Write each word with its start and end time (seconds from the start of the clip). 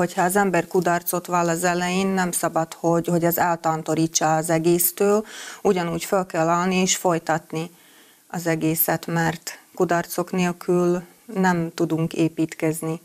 hogyha 0.00 0.22
az 0.22 0.36
ember 0.36 0.66
kudarcot 0.66 1.26
vall 1.26 1.48
az 1.48 1.64
elején, 1.64 2.06
nem 2.06 2.30
szabad, 2.30 2.74
hogy, 2.74 3.06
hogy 3.06 3.24
ez 3.24 3.38
eltantorítsa 3.38 4.36
az 4.36 4.50
egésztől, 4.50 5.26
ugyanúgy 5.62 6.04
fel 6.04 6.26
kell 6.26 6.48
állni 6.48 6.74
és 6.74 6.96
folytatni 6.96 7.70
az 8.26 8.46
egészet, 8.46 9.06
mert 9.06 9.58
kudarcok 9.74 10.32
nélkül 10.32 11.02
nem 11.34 11.70
tudunk 11.74 12.12
építkezni. 12.12 13.00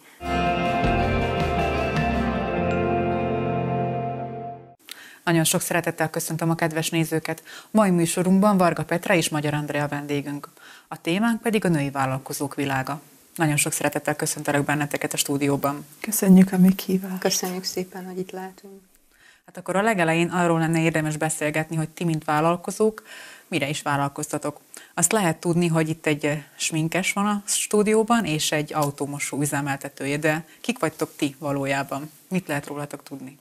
Nagyon 5.24 5.44
sok 5.44 5.62
szeretettel 5.62 6.10
köszöntöm 6.10 6.50
a 6.50 6.56
kedves 6.56 6.90
nézőket. 6.90 7.44
Mai 7.72 7.90
műsorunkban 7.90 8.58
Varga 8.58 8.84
Petra 8.84 9.14
és 9.14 9.30
Magyar 9.30 9.54
Andrea 9.54 9.88
vendégünk. 9.88 10.50
A 10.88 11.02
témánk 11.02 11.42
pedig 11.42 11.66
a 11.66 11.70
női 11.70 11.90
vállalkozók 11.90 12.56
világa. 12.56 13.02
Nagyon 13.36 13.58
sok 13.58 13.72
szeretettel 13.72 14.15
köszöntelek 14.15 14.63
benneteket 14.63 15.13
a 15.13 15.17
stúdióban. 15.17 15.85
Köszönjük 15.99 16.52
a 16.52 16.58
meghívást. 16.58 17.20
Köszönjük 17.20 17.63
szépen, 17.63 18.05
hogy 18.05 18.17
itt 18.17 18.31
lehetünk. 18.31 18.81
Hát 19.45 19.58
akkor 19.58 19.75
a 19.75 19.81
legelején 19.81 20.30
arról 20.30 20.59
lenne 20.59 20.81
érdemes 20.81 21.17
beszélgetni, 21.17 21.75
hogy 21.75 21.89
ti, 21.89 22.03
mint 22.03 22.23
vállalkozók, 22.23 23.03
mire 23.48 23.70
is 23.70 23.81
vállalkoztatok. 23.81 24.59
Azt 24.94 25.11
lehet 25.11 25.38
tudni, 25.38 25.67
hogy 25.67 25.89
itt 25.89 26.05
egy 26.05 26.44
sminkes 26.55 27.13
van 27.13 27.25
a 27.25 27.44
stúdióban, 27.45 28.25
és 28.25 28.52
egy 28.52 28.73
automosó 28.73 29.41
üzemeltetője, 29.41 30.17
de 30.17 30.45
kik 30.61 30.80
vagytok 30.80 31.11
ti 31.16 31.36
valójában? 31.39 32.11
Mit 32.27 32.47
lehet 32.47 32.67
rólatok 32.67 33.03
tudni? 33.03 33.38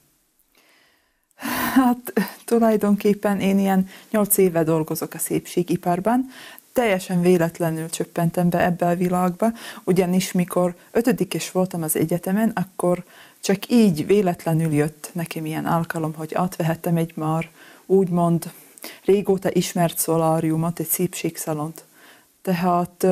Hát 1.75 2.13
tulajdonképpen 2.45 3.41
én 3.41 3.59
ilyen 3.59 3.89
nyolc 4.11 4.37
éve 4.37 4.65
dolgozok 4.65 5.15
a 5.15 5.19
szépségiparban, 5.19 6.31
teljesen 6.75 7.21
véletlenül 7.21 7.91
csöppentem 7.91 8.49
be 8.49 8.65
ebbe 8.65 8.87
a 8.87 8.95
világba, 8.95 9.53
ugyanis 9.85 10.33
mikor 10.33 10.75
ötödikes 10.91 11.51
voltam 11.51 11.83
az 11.83 11.97
egyetemen, 11.97 12.53
akkor 12.55 13.05
csak 13.41 13.69
így 13.69 14.07
véletlenül 14.07 14.73
jött 14.73 15.11
nekem 15.13 15.47
ilyen 15.47 15.67
alkalom, 15.67 16.15
hogy 16.15 16.35
átvehettem 16.35 16.97
egy 16.97 17.13
már 17.17 17.51
úgymond 17.87 18.53
régóta 19.05 19.49
ismert 19.53 19.99
szoláriumot, 19.99 20.81
egy 20.81 20.87
szépségszalont. 20.87 21.85
Tehát 22.43 23.07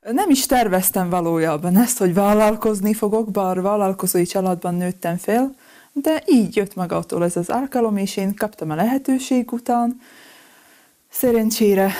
nem 0.00 0.30
is 0.30 0.46
terveztem 0.46 1.10
valójában 1.10 1.76
ezt, 1.76 1.98
hogy 1.98 2.14
vállalkozni 2.14 2.94
fogok, 2.94 3.30
bár 3.30 3.60
vállalkozói 3.60 4.26
családban 4.26 4.74
nőttem 4.74 5.16
fel, 5.16 5.54
de 5.92 6.22
így 6.26 6.56
jött 6.56 6.74
magától 6.74 7.24
ez 7.24 7.36
az 7.36 7.48
alkalom, 7.48 7.96
és 7.96 8.16
én 8.16 8.34
kaptam 8.34 8.70
a 8.70 8.74
lehetőség 8.74 9.52
után. 9.52 10.00
Szerencsére 11.18 11.92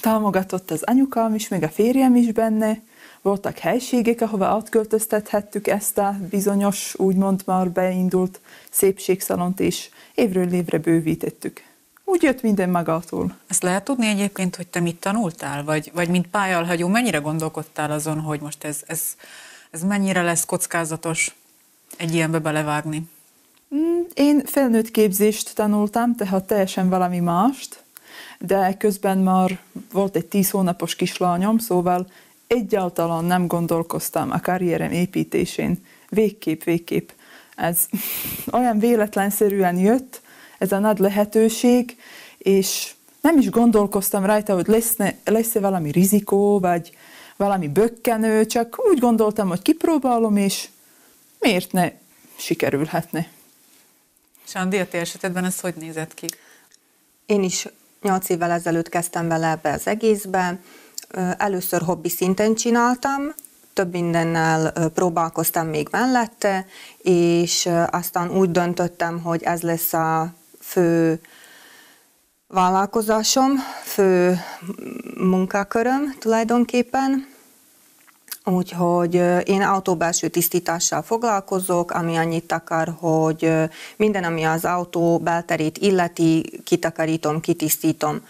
támogatott 0.00 0.70
az 0.70 0.82
anyukám 0.82 1.34
is, 1.34 1.48
meg 1.48 1.62
a 1.62 1.68
férjem 1.68 2.16
is 2.16 2.32
benne, 2.32 2.82
voltak 3.22 3.58
helységek, 3.58 4.20
ahova 4.20 4.46
átköltöztethettük 4.46 5.66
ezt 5.66 5.98
a 5.98 6.16
bizonyos, 6.30 6.94
úgymond 6.96 7.42
már 7.44 7.70
beindult 7.70 8.40
szépségszalont, 8.70 9.60
és 9.60 9.88
évről 10.14 10.52
évre 10.52 10.78
bővítettük. 10.78 11.62
Úgy 12.04 12.22
jött 12.22 12.42
minden 12.42 12.70
magától. 12.70 13.36
Ezt 13.46 13.62
lehet 13.62 13.84
tudni 13.84 14.06
egyébként, 14.06 14.56
hogy 14.56 14.66
te 14.66 14.80
mit 14.80 15.00
tanultál, 15.00 15.64
vagy, 15.64 15.90
vagy 15.94 16.08
mint 16.08 16.26
pályalhagyó, 16.26 16.88
mennyire 16.88 17.18
gondolkodtál 17.18 17.90
azon, 17.90 18.20
hogy 18.20 18.40
most 18.40 18.64
ez, 18.64 18.82
ez, 18.86 19.02
ez 19.70 19.82
mennyire 19.82 20.22
lesz 20.22 20.44
kockázatos 20.44 21.36
egy 21.96 22.14
ilyenbe 22.14 22.38
belevágni? 22.38 23.08
Mm, 23.74 24.00
én 24.14 24.44
felnőtt 24.44 24.90
képzést 24.90 25.54
tanultam, 25.54 26.14
tehát 26.14 26.44
teljesen 26.44 26.88
valami 26.88 27.18
mást, 27.18 27.84
de 28.38 28.76
közben 28.78 29.18
már 29.18 29.58
volt 29.92 30.16
egy 30.16 30.26
tíz 30.26 30.50
hónapos 30.50 30.94
kislányom, 30.94 31.58
szóval 31.58 32.06
egyáltalán 32.46 33.24
nem 33.24 33.46
gondolkoztam 33.46 34.30
a 34.30 34.40
karrierem 34.40 34.92
építésén. 34.92 35.84
Végképp, 36.08 36.62
végképp. 36.62 37.08
Ez 37.56 37.86
olyan 38.58 38.78
véletlenszerűen 38.78 39.78
jött, 39.78 40.20
ez 40.58 40.72
a 40.72 40.78
nagy 40.78 40.98
lehetőség, 40.98 41.96
és 42.38 42.94
nem 43.20 43.38
is 43.38 43.50
gondolkoztam 43.50 44.24
rajta, 44.24 44.54
hogy 44.54 44.66
lesz-e, 44.66 45.16
lesz-e 45.24 45.60
valami 45.60 45.90
rizikó, 45.90 46.58
vagy 46.58 46.92
valami 47.36 47.68
bökkenő, 47.68 48.46
csak 48.46 48.76
úgy 48.90 48.98
gondoltam, 48.98 49.48
hogy 49.48 49.62
kipróbálom, 49.62 50.36
és 50.36 50.68
miért 51.38 51.72
ne 51.72 51.90
sikerülhetne. 52.36 53.28
Sandi, 54.44 54.78
a 54.78 54.88
ti 54.88 54.96
esetedben 54.96 55.44
ez 55.44 55.60
hogy 55.60 55.74
nézett 55.74 56.14
ki? 56.14 56.26
Én 57.26 57.42
is 57.42 57.66
nyolc 58.06 58.28
évvel 58.28 58.50
ezelőtt 58.50 58.88
kezdtem 58.88 59.28
bele 59.28 59.50
ebbe 59.50 59.72
az 59.72 59.86
egészbe. 59.86 60.58
Először 61.36 61.82
hobbi 61.82 62.08
szinten 62.08 62.54
csináltam, 62.54 63.34
több 63.72 63.92
mindennel 63.92 64.72
próbálkoztam 64.94 65.66
még 65.66 65.88
mellette, 65.90 66.66
és 66.98 67.68
aztán 67.90 68.30
úgy 68.30 68.50
döntöttem, 68.50 69.20
hogy 69.22 69.42
ez 69.42 69.60
lesz 69.60 69.92
a 69.92 70.34
fő 70.60 71.20
vállalkozásom, 72.48 73.52
fő 73.82 74.38
munkaköröm 75.16 76.14
tulajdonképpen. 76.18 77.34
Úgyhogy 78.50 79.14
én 79.44 79.62
autóbelső 79.62 80.28
tisztítással 80.28 81.02
foglalkozok, 81.02 81.90
ami 81.90 82.16
annyit 82.16 82.52
akar, 82.52 82.94
hogy 82.98 83.52
minden, 83.96 84.24
ami 84.24 84.42
az 84.42 84.64
autó 84.64 85.18
belterét 85.18 85.78
illeti, 85.78 86.60
kitakarítom, 86.64 87.40
kitisztítom. 87.40 88.20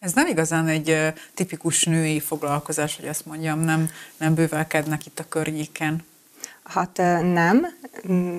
Ez 0.00 0.12
nem 0.12 0.26
igazán 0.26 0.68
egy 0.68 1.12
tipikus 1.34 1.84
női 1.84 2.20
foglalkozás, 2.20 2.96
hogy 2.96 3.08
azt 3.08 3.26
mondjam, 3.26 3.60
nem, 3.60 3.90
nem 4.16 4.34
bővelkednek 4.34 5.06
itt 5.06 5.18
a 5.18 5.28
környéken. 5.28 6.04
Hát 6.64 6.96
nem, 7.32 7.66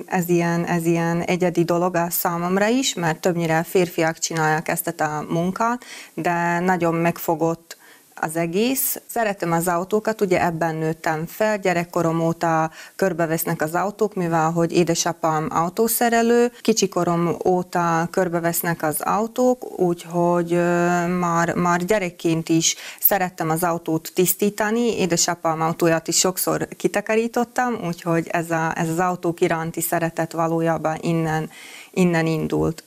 ez 0.06 0.28
ilyen, 0.28 0.64
ez 0.64 0.86
ilyen 0.86 1.20
egyedi 1.20 1.64
dolog 1.64 1.94
a 1.96 2.10
számomra 2.10 2.66
is, 2.66 2.94
mert 2.94 3.20
többnyire 3.20 3.62
férfiak 3.62 4.18
csinálják 4.18 4.68
ezt 4.68 5.00
a 5.00 5.24
munkát, 5.28 5.84
de 6.14 6.58
nagyon 6.58 6.94
megfogott 6.94 7.76
az 8.14 8.36
egész. 8.36 9.00
Szeretem 9.06 9.52
az 9.52 9.68
autókat, 9.68 10.20
ugye 10.20 10.44
ebben 10.44 10.74
nőttem 10.74 11.26
fel, 11.26 11.58
gyerekkorom 11.58 12.20
óta 12.20 12.70
körbevesznek 12.96 13.62
az 13.62 13.74
autók, 13.74 14.14
mivel 14.14 14.50
hogy 14.50 14.72
édesapám 14.72 15.48
autószerelő, 15.50 16.52
kicsikorom 16.60 17.36
óta 17.44 18.08
körbevesznek 18.10 18.82
az 18.82 19.00
autók, 19.00 19.80
úgyhogy 19.80 20.50
már, 21.18 21.54
már 21.54 21.84
gyerekként 21.84 22.48
is 22.48 22.76
szerettem 23.00 23.50
az 23.50 23.62
autót 23.62 24.10
tisztítani, 24.14 24.98
édesapám 24.98 25.60
autóját 25.60 26.08
is 26.08 26.18
sokszor 26.18 26.68
kitakarítottam, 26.76 27.78
úgyhogy 27.86 28.26
ez, 28.30 28.50
a, 28.50 28.72
ez 28.74 28.88
az 28.88 28.98
autók 28.98 29.40
iránti 29.40 29.80
szeretet 29.80 30.32
valójában 30.32 30.98
innen, 31.00 31.50
innen 31.90 32.26
indult 32.26 32.84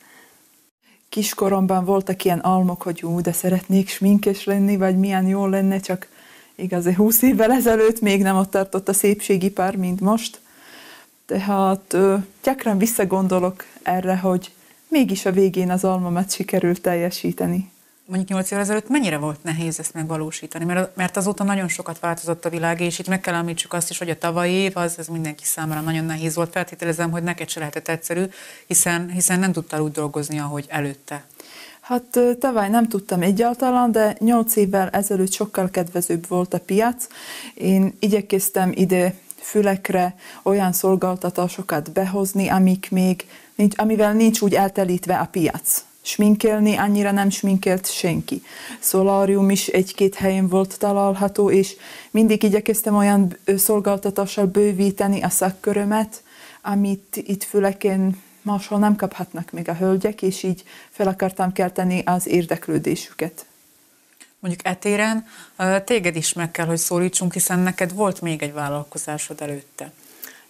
kiskoromban 1.09 1.85
voltak 1.85 2.23
ilyen 2.23 2.39
almok, 2.39 2.81
hogy 2.81 3.03
ú, 3.03 3.21
de 3.21 3.31
szeretnék 3.31 3.89
sminkes 3.89 4.43
lenni, 4.43 4.77
vagy 4.77 4.97
milyen 4.97 5.27
jól 5.27 5.49
lenne, 5.49 5.79
csak 5.79 6.07
igazi 6.55 6.93
húsz 6.93 7.21
évvel 7.21 7.51
ezelőtt 7.51 8.01
még 8.01 8.21
nem 8.21 8.37
ott 8.37 8.51
tartott 8.51 8.89
a 8.89 8.93
szépségipar, 8.93 9.75
mint 9.75 9.99
most. 9.99 10.39
Tehát 11.25 11.93
ö, 11.93 12.15
gyakran 12.43 12.77
visszagondolok 12.77 13.65
erre, 13.83 14.17
hogy 14.17 14.51
mégis 14.87 15.25
a 15.25 15.31
végén 15.31 15.71
az 15.71 15.83
almamat 15.83 16.31
sikerült 16.31 16.81
teljesíteni 16.81 17.71
mondjuk 18.07 18.29
8 18.29 18.51
évvel 18.51 18.63
ezelőtt 18.63 18.89
mennyire 18.89 19.17
volt 19.17 19.43
nehéz 19.43 19.79
ezt 19.79 19.93
megvalósítani? 19.93 20.65
Mert, 20.65 20.95
mert 20.95 21.17
azóta 21.17 21.43
nagyon 21.43 21.67
sokat 21.67 21.99
változott 21.99 22.45
a 22.45 22.49
világ, 22.49 22.81
és 22.81 22.99
itt 22.99 23.07
meg 23.07 23.21
kell 23.21 23.33
említsük 23.33 23.73
azt 23.73 23.89
is, 23.89 23.97
hogy 23.97 24.09
a 24.09 24.17
tavalyi 24.17 24.53
év 24.53 24.77
az, 24.77 24.95
az 24.97 25.07
mindenki 25.07 25.43
számára 25.45 25.81
nagyon 25.81 26.05
nehéz 26.05 26.35
volt. 26.35 26.51
Feltételezem, 26.51 27.11
hogy 27.11 27.23
neked 27.23 27.49
se 27.49 27.59
lehetett 27.59 27.87
egyszerű, 27.87 28.23
hiszen, 28.67 29.09
hiszen 29.09 29.39
nem 29.39 29.51
tudtál 29.51 29.81
úgy 29.81 29.91
dolgozni, 29.91 30.39
ahogy 30.39 30.65
előtte. 30.67 31.25
Hát 31.81 32.19
tavaly 32.39 32.69
nem 32.69 32.87
tudtam 32.87 33.21
egyáltalán, 33.21 33.91
de 33.91 34.15
nyolc 34.19 34.55
évvel 34.55 34.89
ezelőtt 34.89 35.31
sokkal 35.31 35.69
kedvezőbb 35.69 36.27
volt 36.27 36.53
a 36.53 36.59
piac. 36.59 37.07
Én 37.53 37.95
igyekeztem 37.99 38.71
ide 38.75 39.13
fülekre 39.39 40.15
olyan 40.43 40.73
szolgáltatásokat 40.73 41.91
behozni, 41.91 42.47
amik 42.47 42.91
még 42.91 43.25
nincs, 43.55 43.77
amivel 43.77 44.13
nincs 44.13 44.41
úgy 44.41 44.53
eltelítve 44.53 45.17
a 45.17 45.25
piac 45.31 45.86
sminkelni, 46.07 46.75
annyira 46.75 47.11
nem 47.11 47.29
sminkelt 47.29 47.91
senki. 47.91 48.41
Szolárium 48.79 49.49
is 49.49 49.67
egy-két 49.67 50.15
helyen 50.15 50.47
volt 50.47 50.79
található, 50.79 51.51
és 51.51 51.75
mindig 52.11 52.43
igyekeztem 52.43 52.95
olyan 52.95 53.37
szolgáltatással 53.57 54.45
bővíteni 54.45 55.21
a 55.21 55.29
szakkörömet, 55.29 56.23
amit 56.61 57.15
itt 57.15 57.43
füleken 57.43 58.21
máshol 58.41 58.79
nem 58.79 58.95
kaphatnak 58.95 59.51
még 59.51 59.69
a 59.69 59.75
hölgyek, 59.75 60.21
és 60.21 60.43
így 60.43 60.63
fel 60.89 61.07
akartam 61.07 61.51
kelteni 61.51 62.01
az 62.05 62.27
érdeklődésüket. 62.27 63.45
Mondjuk 64.39 64.65
etéren 64.67 65.25
téged 65.85 66.15
is 66.15 66.33
meg 66.33 66.51
kell, 66.51 66.65
hogy 66.65 66.77
szólítsunk, 66.77 67.33
hiszen 67.33 67.59
neked 67.59 67.93
volt 67.93 68.21
még 68.21 68.41
egy 68.41 68.53
vállalkozásod 68.53 69.41
előtte. 69.41 69.91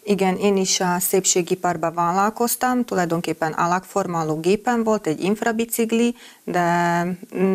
Igen, 0.09 0.37
én 0.37 0.57
is 0.57 0.79
a 0.79 0.99
szépségiparban 0.99 1.93
vállalkoztam, 1.93 2.85
tulajdonképpen 2.85 3.51
alakformáló 3.51 4.39
gépen 4.39 4.83
volt, 4.83 5.07
egy 5.07 5.23
infrabicikli, 5.23 6.15
de 6.43 6.61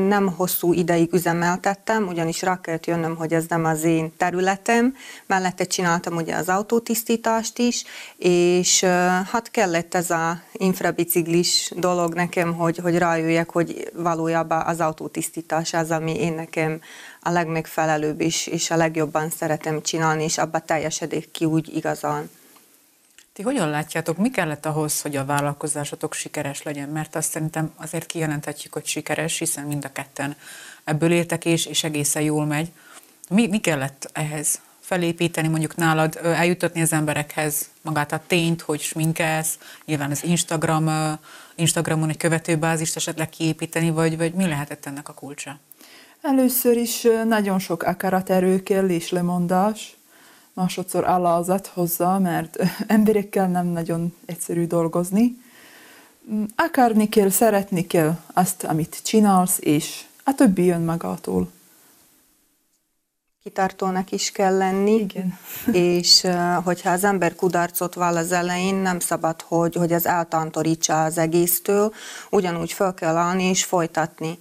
nem 0.08 0.32
hosszú 0.37 0.72
ideig 0.72 1.12
üzemeltettem, 1.12 2.06
ugyanis 2.06 2.43
rá 2.43 2.60
kellett 2.60 2.87
jönnöm, 2.87 3.16
hogy 3.16 3.32
ez 3.32 3.44
nem 3.49 3.64
az 3.64 3.84
én 3.84 4.12
területem. 4.16 4.94
Mellette 5.26 5.64
csináltam 5.64 6.16
ugye 6.16 6.34
az 6.34 6.49
autótisztítást 6.49 7.58
is, 7.58 7.84
és 8.16 8.81
hát 9.32 9.50
kellett 9.50 9.94
ez 9.94 10.10
a 10.10 10.40
infrabiciklis 10.52 11.72
dolog 11.76 12.14
nekem, 12.14 12.55
hogy, 12.55 12.78
hogy 12.78 12.98
rájöjjek, 12.98 13.50
hogy 13.50 13.90
valójában 13.94 14.60
az 14.66 14.81
autótisztítás 14.81 15.72
az, 15.72 15.90
ami 15.90 16.20
én 16.20 16.32
nekem 16.32 16.81
a 17.20 17.31
legmegfelelőbb 17.31 18.20
is, 18.20 18.46
és 18.46 18.70
a 18.70 18.76
legjobban 18.76 19.31
szeretem 19.31 19.82
csinálni, 19.82 20.25
és 20.25 20.38
abba 20.38 20.58
teljesedik 20.58 21.31
ki 21.31 21.44
úgy 21.44 21.76
igazán. 21.76 22.31
Ti 23.32 23.43
hogyan 23.43 23.70
látjátok, 23.70 24.17
mi 24.17 24.31
kellett 24.31 24.67
ahhoz, 24.67 25.00
hogy 25.00 25.17
a 25.17 25.25
vállalkozásotok 25.25 26.14
sikeres 26.14 26.62
legyen? 26.62 26.88
Mert 26.88 27.17
azt 27.17 27.31
szerintem 27.31 27.73
azért 27.76 28.06
kijelenthetjük, 28.06 28.73
hogy 28.73 28.87
sikeres, 28.87 29.38
hiszen 29.38 29.67
mind 29.67 29.84
a 29.84 29.93
ketten 29.93 30.37
ebből 30.84 31.12
értek 31.12 31.44
és, 31.44 31.67
és 31.67 31.84
egészen 31.84 32.23
jól 32.23 32.46
megy. 32.46 32.73
Mi, 33.29 33.46
mi 33.46 33.58
kellett 33.58 34.11
ehhez? 34.12 34.61
felépíteni, 34.82 35.49
mondjuk 35.49 35.76
nálad 35.76 36.19
eljutatni 36.23 36.81
az 36.81 36.93
emberekhez 36.93 37.70
magát 37.82 38.12
a 38.12 38.23
tényt, 38.26 38.61
hogy 38.61 38.81
sminkelsz, 38.81 39.58
nyilván 39.84 40.11
az 40.11 40.25
Instagram, 40.25 41.19
Instagramon 41.55 42.08
egy 42.08 42.17
követőbázist 42.17 42.96
esetleg 42.96 43.29
kiépíteni, 43.29 43.90
vagy, 43.90 44.17
vagy 44.17 44.32
mi 44.32 44.46
lehetett 44.46 44.87
ennek 44.87 45.08
a 45.08 45.12
kulcsa? 45.12 45.58
Először 46.23 46.76
is 46.76 47.06
nagyon 47.26 47.58
sok 47.58 47.82
akaraterő 47.82 48.62
kell 48.62 48.88
és 48.88 49.11
lemondás, 49.11 49.96
másodszor 50.54 51.04
alázat 51.04 51.66
hozzá, 51.66 52.19
mert 52.19 52.58
emberekkel 52.87 53.49
nem 53.49 53.66
nagyon 53.66 54.14
egyszerű 54.25 54.66
dolgozni. 54.66 55.40
Mm, 56.32 56.44
akarni 56.56 57.08
kell, 57.08 57.31
szeretni 57.31 57.87
kell 57.87 58.19
azt, 58.32 58.64
amit 58.64 59.00
csinálsz, 59.02 59.58
és 59.60 60.04
a 60.25 60.34
többi 60.34 60.64
jön 60.64 60.81
magától. 60.81 61.50
Kitartónak 63.43 64.12
is 64.12 64.32
kell 64.32 64.56
lenni, 64.56 64.94
Igen. 64.94 65.38
és 65.93 66.26
hogyha 66.64 66.90
az 66.90 67.05
ember 67.05 67.34
kudarcot 67.34 67.94
vall 67.94 68.16
az 68.16 68.32
elején, 68.32 68.75
nem 68.75 68.98
szabad, 68.98 69.43
hogy, 69.43 69.75
hogy 69.75 69.93
ez 69.93 70.06
eltantorítsa 70.06 71.05
az 71.05 71.19
egésztől, 71.19 71.93
ugyanúgy 72.31 72.72
fel 72.72 72.94
kell 72.94 73.16
állni 73.16 73.44
és 73.44 73.64
folytatni 73.64 74.38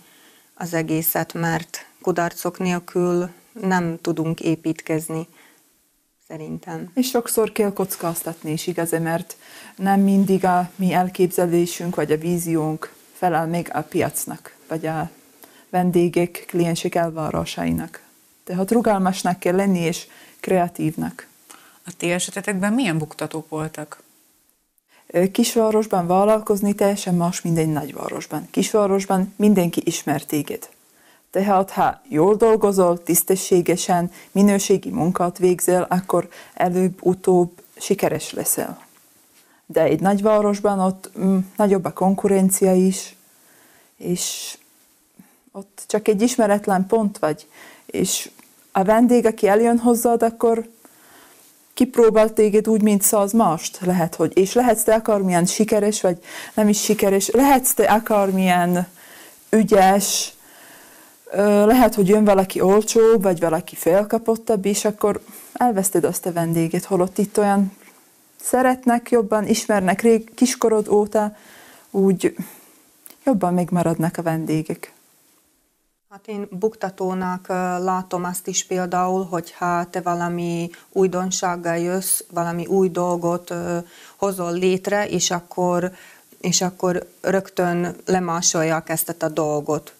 az 0.53 0.73
egészet, 0.73 1.33
mert 1.33 1.85
kudarcok 2.01 2.59
nélkül 2.59 3.29
nem 3.53 3.97
tudunk 4.01 4.39
építkezni 4.39 5.27
szerintem. 6.31 6.91
És 6.93 7.07
sokszor 7.07 7.51
kell 7.51 7.73
kockáztatni 7.73 8.51
is 8.51 8.67
igaz, 8.67 8.91
mert 8.91 9.35
nem 9.75 9.99
mindig 9.99 10.45
a 10.45 10.69
mi 10.75 10.93
elképzelésünk 10.93 11.95
vagy 11.95 12.11
a 12.11 12.17
víziónk 12.17 12.93
felel 13.13 13.47
még 13.47 13.69
a 13.73 13.81
piacnak, 13.81 14.55
vagy 14.67 14.85
a 14.85 15.09
vendégek, 15.69 16.43
kliensek 16.47 16.95
elvárásainak. 16.95 18.01
Tehát 18.43 18.71
rugalmasnak 18.71 19.39
kell 19.39 19.55
lenni, 19.55 19.79
és 19.79 20.07
kreatívnak. 20.39 21.27
A 21.85 21.91
ti 21.97 22.11
esetetekben 22.11 22.73
milyen 22.73 22.97
buktatók 22.97 23.49
voltak? 23.49 24.03
Kisvárosban 25.31 26.07
vállalkozni 26.07 26.73
teljesen 26.73 27.15
más, 27.15 27.41
mint 27.41 27.57
egy 27.57 27.71
nagyvárosban. 27.71 28.47
Kisvárosban 28.51 29.33
mindenki 29.35 29.81
ismer 29.85 30.23
téged. 30.23 30.69
Tehát 31.31 31.71
ha 31.71 32.01
jól 32.07 32.35
dolgozol, 32.35 33.03
tisztességesen, 33.03 34.11
minőségi 34.31 34.89
munkát 34.89 35.37
végzel, 35.37 35.85
akkor 35.89 36.27
előbb-utóbb 36.53 37.51
sikeres 37.77 38.33
leszel. 38.33 38.85
De 39.65 39.81
egy 39.81 39.99
nagyvárosban 39.99 40.79
ott 40.79 41.11
mm, 41.19 41.37
nagyobb 41.55 41.85
a 41.85 41.93
konkurencia 41.93 42.73
is, 42.73 43.15
és 43.97 44.57
ott 45.51 45.83
csak 45.87 46.07
egy 46.07 46.21
ismeretlen 46.21 46.87
pont 46.87 47.17
vagy, 47.17 47.47
és 47.85 48.29
a 48.71 48.83
vendég, 48.83 49.25
aki 49.25 49.47
eljön 49.47 49.77
hozzád, 49.77 50.23
akkor 50.23 50.69
kipróbál 51.73 52.33
téged 52.33 52.67
úgy, 52.67 52.81
mint 52.81 53.01
száz 53.01 53.31
mást. 53.31 53.79
Lehet, 53.81 54.15
hogy, 54.15 54.37
és 54.37 54.53
lehetsz 54.53 54.83
te 54.83 54.93
akármilyen 54.93 55.45
sikeres, 55.45 56.01
vagy 56.01 56.17
nem 56.53 56.67
is 56.67 56.83
sikeres, 56.83 57.29
lehetsz 57.29 57.73
te 57.73 57.83
akármilyen 57.83 58.87
ügyes, 59.49 60.33
lehet, 61.65 61.95
hogy 61.95 62.07
jön 62.07 62.23
valaki 62.23 62.61
olcsó, 62.61 63.01
vagy 63.19 63.39
valaki 63.39 63.75
felkapottabb, 63.75 64.65
és 64.65 64.85
akkor 64.85 65.21
elveszted 65.53 66.03
azt 66.03 66.25
a 66.25 66.33
vendéget, 66.33 66.85
holott 66.85 67.17
itt 67.17 67.37
olyan 67.37 67.71
szeretnek 68.41 69.09
jobban, 69.09 69.47
ismernek 69.47 70.01
rég, 70.01 70.33
kiskorod 70.33 70.87
óta, 70.87 71.35
úgy 71.91 72.35
jobban 73.25 73.53
megmaradnak 73.53 74.17
a 74.17 74.21
vendégek. 74.21 74.93
Hát 76.09 76.27
én 76.27 76.47
buktatónak 76.49 77.47
látom 77.83 78.23
azt 78.23 78.47
is 78.47 78.65
például, 78.65 79.25
hogyha 79.25 79.89
te 79.89 80.01
valami 80.01 80.69
újdonsággal 80.91 81.77
jössz, 81.77 82.21
valami 82.31 82.65
új 82.65 82.89
dolgot 82.89 83.53
hozol 84.15 84.53
létre, 84.53 85.07
és 85.07 85.31
akkor, 85.31 85.91
és 86.41 86.61
akkor 86.61 87.07
rögtön 87.21 87.95
lemásolják 88.05 88.89
ezt 88.89 89.15
a 89.19 89.29
dolgot 89.29 89.93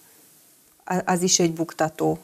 az 1.06 1.22
is 1.22 1.40
egy 1.40 1.54
buktató, 1.54 2.20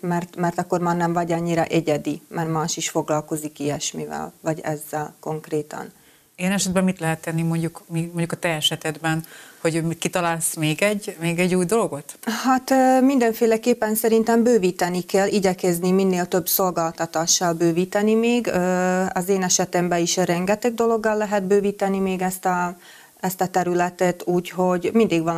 mert, 0.00 0.36
mert 0.36 0.58
akkor 0.58 0.80
már 0.80 0.96
nem 0.96 1.12
vagy 1.12 1.32
annyira 1.32 1.64
egyedi, 1.64 2.22
mert 2.28 2.50
más 2.50 2.76
is 2.76 2.88
foglalkozik 2.88 3.58
ilyesmivel, 3.58 4.32
vagy 4.40 4.60
ezzel 4.60 5.14
konkrétan. 5.20 5.92
Én 6.36 6.50
esetben 6.50 6.84
mit 6.84 7.00
lehet 7.00 7.20
tenni 7.20 7.42
mondjuk, 7.42 7.82
mondjuk 7.88 8.32
a 8.32 8.36
te 8.36 8.48
esetedben, 8.48 9.24
hogy 9.60 9.98
kitalálsz 9.98 10.54
még 10.54 10.82
egy, 10.82 11.16
még 11.20 11.38
egy 11.38 11.54
új 11.54 11.64
dolgot? 11.64 12.18
Hát 12.22 12.72
mindenféleképpen 13.00 13.94
szerintem 13.94 14.42
bővíteni 14.42 15.00
kell, 15.00 15.28
igyekezni 15.28 15.90
minél 15.90 16.26
több 16.26 16.48
szolgáltatással 16.48 17.52
bővíteni 17.52 18.14
még. 18.14 18.50
Az 19.12 19.28
én 19.28 19.42
esetemben 19.42 20.00
is 20.00 20.16
rengeteg 20.16 20.74
dologgal 20.74 21.16
lehet 21.16 21.44
bővíteni 21.44 21.98
még 21.98 22.20
ezt 22.20 22.44
a, 22.44 22.76
ezt 23.20 23.40
a 23.40 23.46
területet, 23.46 24.22
úgyhogy 24.26 24.90
mindig 24.92 25.22
van 25.22 25.34